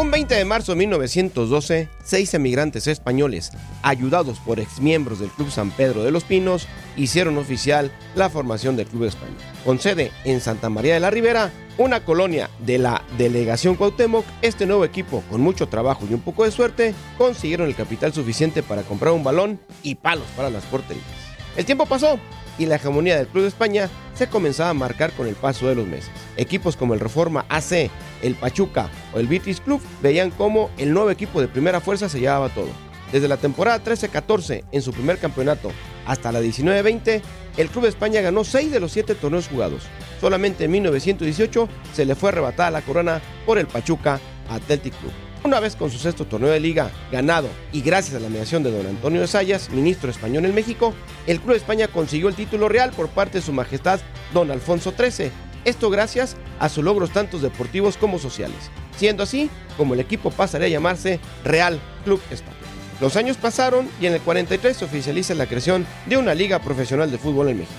Un 0.00 0.12
20 0.12 0.32
de 0.32 0.44
marzo 0.44 0.70
de 0.70 0.78
1912, 0.78 1.88
seis 2.04 2.32
emigrantes 2.32 2.86
españoles, 2.86 3.50
ayudados 3.82 4.38
por 4.38 4.60
exmiembros 4.60 5.18
del 5.18 5.30
Club 5.30 5.50
San 5.50 5.72
Pedro 5.72 6.04
de 6.04 6.12
los 6.12 6.22
Pinos, 6.22 6.68
hicieron 6.96 7.36
oficial 7.36 7.90
la 8.14 8.30
formación 8.30 8.76
del 8.76 8.86
Club 8.86 9.06
España. 9.06 9.34
Con 9.64 9.80
sede 9.80 10.12
en 10.22 10.40
Santa 10.40 10.70
María 10.70 10.94
de 10.94 11.00
la 11.00 11.10
Ribera, 11.10 11.50
una 11.78 12.04
colonia 12.04 12.48
de 12.60 12.78
la 12.78 13.02
Delegación 13.18 13.74
Cuauhtémoc, 13.74 14.24
este 14.40 14.66
nuevo 14.66 14.84
equipo, 14.84 15.24
con 15.28 15.40
mucho 15.40 15.66
trabajo 15.66 16.06
y 16.08 16.14
un 16.14 16.20
poco 16.20 16.44
de 16.44 16.52
suerte, 16.52 16.94
consiguieron 17.16 17.66
el 17.66 17.74
capital 17.74 18.12
suficiente 18.12 18.62
para 18.62 18.84
comprar 18.84 19.12
un 19.12 19.24
balón 19.24 19.58
y 19.82 19.96
palos 19.96 20.28
para 20.36 20.48
las 20.48 20.62
porterías. 20.66 21.04
El 21.56 21.64
tiempo 21.64 21.86
pasó 21.86 22.20
y 22.58 22.66
la 22.66 22.76
hegemonía 22.76 23.16
del 23.16 23.28
Club 23.28 23.42
de 23.42 23.48
España 23.48 23.88
se 24.14 24.28
comenzaba 24.28 24.70
a 24.70 24.74
marcar 24.74 25.12
con 25.12 25.26
el 25.26 25.34
paso 25.34 25.68
de 25.68 25.74
los 25.74 25.86
meses. 25.86 26.10
Equipos 26.36 26.76
como 26.76 26.94
el 26.94 27.00
Reforma 27.00 27.46
AC, 27.48 27.90
el 28.22 28.34
Pachuca 28.34 28.88
o 29.14 29.20
el 29.20 29.28
Betis 29.28 29.60
Club 29.60 29.80
veían 30.02 30.30
cómo 30.30 30.70
el 30.76 30.92
nuevo 30.92 31.10
equipo 31.10 31.40
de 31.40 31.48
primera 31.48 31.80
fuerza 31.80 32.08
se 32.08 32.20
llevaba 32.20 32.48
todo. 32.48 32.68
Desde 33.12 33.28
la 33.28 33.38
temporada 33.38 33.82
13-14 33.82 34.64
en 34.70 34.82
su 34.82 34.92
primer 34.92 35.18
campeonato 35.18 35.72
hasta 36.06 36.32
la 36.32 36.42
19-20, 36.42 37.22
el 37.56 37.68
Club 37.68 37.84
de 37.84 37.90
España 37.90 38.20
ganó 38.20 38.44
6 38.44 38.70
de 38.70 38.80
los 38.80 38.92
7 38.92 39.14
torneos 39.14 39.48
jugados. 39.48 39.84
Solamente 40.20 40.64
en 40.64 40.72
1918 40.72 41.68
se 41.94 42.04
le 42.04 42.14
fue 42.14 42.30
arrebatada 42.30 42.70
la 42.70 42.82
corona 42.82 43.20
por 43.46 43.58
el 43.58 43.66
Pachuca 43.66 44.20
Athletic 44.50 44.94
Club. 44.98 45.27
Una 45.44 45.60
vez 45.60 45.76
con 45.76 45.90
su 45.90 45.98
sexto 45.98 46.26
torneo 46.26 46.50
de 46.50 46.58
liga 46.58 46.90
ganado 47.12 47.48
y 47.72 47.80
gracias 47.80 48.16
a 48.16 48.20
la 48.20 48.28
mediación 48.28 48.64
de 48.64 48.72
don 48.72 48.86
Antonio 48.86 49.20
de 49.20 49.28
Sayas, 49.28 49.70
ministro 49.70 50.10
español 50.10 50.44
en 50.44 50.54
México, 50.54 50.92
el 51.28 51.38
Club 51.38 51.52
de 51.52 51.58
España 51.58 51.86
consiguió 51.86 52.28
el 52.28 52.34
título 52.34 52.68
real 52.68 52.90
por 52.90 53.08
parte 53.08 53.38
de 53.38 53.44
su 53.44 53.52
majestad 53.52 54.00
don 54.34 54.50
Alfonso 54.50 54.92
XIII. 54.98 55.30
Esto 55.64 55.90
gracias 55.90 56.36
a 56.58 56.68
sus 56.68 56.82
logros 56.82 57.10
tanto 57.10 57.38
deportivos 57.38 57.96
como 57.96 58.18
sociales, 58.18 58.70
siendo 58.96 59.22
así 59.22 59.48
como 59.76 59.94
el 59.94 60.00
equipo 60.00 60.32
pasaría 60.32 60.66
a 60.66 60.70
llamarse 60.70 61.20
Real 61.44 61.78
Club 62.04 62.20
España. 62.30 62.56
Los 63.00 63.14
años 63.14 63.36
pasaron 63.36 63.88
y 64.00 64.06
en 64.06 64.14
el 64.14 64.20
43 64.20 64.76
se 64.76 64.84
oficializa 64.84 65.34
la 65.34 65.46
creación 65.46 65.86
de 66.06 66.16
una 66.16 66.34
liga 66.34 66.58
profesional 66.58 67.12
de 67.12 67.18
fútbol 67.18 67.48
en 67.48 67.58
México. 67.58 67.78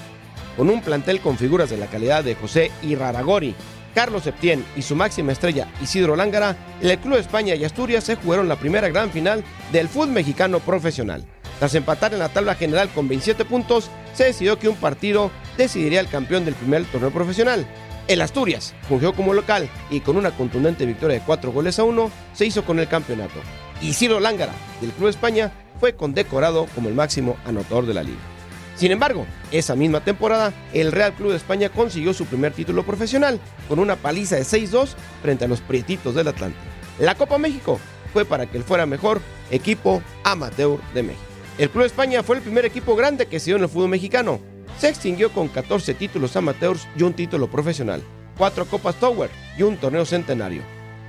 Con 0.56 0.70
un 0.70 0.82
plantel 0.82 1.20
con 1.20 1.38
figuras 1.38 1.70
de 1.70 1.78
la 1.78 1.88
calidad 1.88 2.24
de 2.24 2.36
José 2.36 2.72
Iraragori, 2.84 3.54
Carlos 3.94 4.24
Septién 4.24 4.64
y 4.76 4.82
su 4.82 4.96
máxima 4.96 5.32
estrella 5.32 5.68
Isidro 5.82 6.16
Lángara, 6.16 6.56
el 6.82 6.98
Club 7.00 7.18
España 7.18 7.56
y 7.56 7.64
Asturias 7.64 8.04
se 8.04 8.16
jugaron 8.16 8.48
la 8.48 8.58
primera 8.58 8.90
gran 8.90 9.12
final 9.12 9.44
del 9.72 9.88
fútbol 9.88 10.10
mexicano 10.10 10.60
profesional. 10.60 11.26
Tras 11.60 11.76
empatar 11.76 12.14
en 12.14 12.20
la 12.20 12.30
tabla 12.30 12.56
general 12.56 12.90
con 12.90 13.08
27 13.08 13.44
puntos, 13.46 13.90
se 14.14 14.26
decidió 14.26 14.58
que 14.58 14.70
un 14.70 14.78
partido 14.78 15.30
decidiría 15.58 16.00
el 16.00 16.08
campeón 16.08 16.46
del 16.46 16.56
primer 16.56 16.86
torneo 16.86 17.12
profesional. 17.12 17.68
El 18.08 18.22
Asturias 18.22 18.74
fungió 18.88 19.14
como 19.14 19.34
local 19.34 19.70
y 19.90 20.00
con 20.00 20.18
una 20.18 20.32
contundente 20.32 20.86
victoria 20.86 21.20
de 21.20 21.26
4 21.26 21.52
goles 21.52 21.78
a 21.78 21.84
1 21.84 22.10
se 22.34 22.46
hizo 22.46 22.64
con 22.64 22.80
el 22.80 22.88
campeonato. 22.88 23.40
Isidro 23.82 24.20
Lángara, 24.20 24.54
del 24.82 24.92
Club 24.92 25.10
España, 25.10 25.52
fue 25.80 25.96
condecorado 25.96 26.66
como 26.74 26.90
el 26.90 26.96
máximo 26.96 27.38
anotador 27.46 27.86
de 27.86 27.94
la 27.94 28.04
liga. 28.04 28.39
Sin 28.80 28.94
embargo, 28.94 29.26
esa 29.52 29.76
misma 29.76 30.00
temporada, 30.00 30.54
el 30.72 30.94
Real 30.94 31.12
Club 31.12 31.32
de 31.32 31.36
España 31.36 31.68
consiguió 31.68 32.14
su 32.14 32.26
primer 32.26 32.54
título 32.54 32.86
profesional 32.86 33.38
con 33.68 33.78
una 33.78 33.98
paliza 33.98 34.38
de 34.38 34.44
6-2 34.44 34.92
frente 35.22 35.44
a 35.44 35.48
los 35.50 35.60
Prietitos 35.60 36.16
del 36.16 36.30
Atlante. 36.30 36.58
La 36.98 37.16
Copa 37.16 37.38
México 37.38 37.78
fue 38.14 38.24
para 38.24 38.46
que 38.46 38.56
él 38.56 38.64
fuera 38.64 38.86
mejor 38.86 39.20
equipo 39.52 40.02
amateur 40.24 40.80
de 40.94 41.04
México. 41.04 41.26
El 41.58 41.70
Club 41.70 41.82
de 41.82 41.88
España 41.88 42.24
fue 42.24 42.38
el 42.38 42.42
primer 42.42 42.64
equipo 42.64 42.96
grande 42.96 43.26
que 43.26 43.42
se 43.42 43.48
dio 43.48 43.58
en 43.58 43.64
el 43.64 43.70
fútbol 43.70 43.90
mexicano. 43.90 44.40
Se 44.78 44.88
extinguió 44.88 45.34
con 45.34 45.50
14 45.50 45.94
títulos 45.96 46.38
amateurs 46.38 46.88
y 46.96 47.04
un 47.04 47.12
título 47.12 47.52
profesional, 47.52 48.02
4 48.38 48.64
Copas 48.64 48.96
Tower 48.96 49.30
y 49.58 49.64
un 49.64 49.76
torneo 49.76 50.06
centenario. 50.06 50.64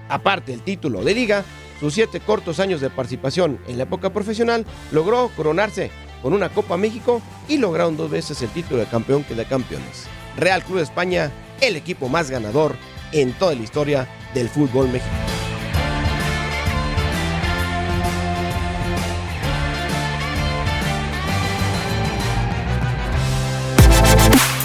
Aparte 0.09 0.51
del 0.51 0.63
título 0.63 1.05
de 1.05 1.15
liga, 1.15 1.45
sus 1.79 1.95
7 1.95 2.19
cortos 2.19 2.59
años 2.59 2.81
de 2.81 2.91
participación 2.91 3.61
en 3.69 3.77
la 3.77 3.85
época 3.85 4.13
profesional 4.13 4.67
logró 4.91 5.31
coronarse 5.37 5.93
con 6.21 6.33
una 6.33 6.49
Copa 6.49 6.77
México 6.77 7.23
y 7.51 7.59
lograron 7.59 7.97
dos 7.97 8.09
veces 8.09 8.41
el 8.43 8.49
título 8.51 8.79
de 8.81 8.87
campeón 8.87 9.25
que 9.25 9.35
de 9.35 9.45
campeones. 9.45 10.07
Real 10.37 10.63
Club 10.63 10.77
de 10.77 10.85
España, 10.85 11.33
el 11.61 11.75
equipo 11.75 12.09
más 12.09 12.31
ganador 12.31 12.77
en 13.13 13.33
toda 13.33 13.55
la 13.57 13.63
historia 13.63 14.09
del 14.33 14.49
fútbol 14.49 14.89
mexicano. 14.89 15.19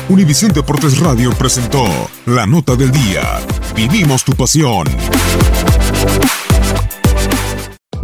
Univisión 0.08 0.54
Deportes 0.54 1.00
Radio 1.00 1.32
presentó 1.32 1.84
La 2.28 2.46
Nota 2.46 2.76
del 2.76 2.92
Día. 2.92 3.42
Vivimos 3.76 4.24
tu 4.24 4.34
pasión. 4.34 4.86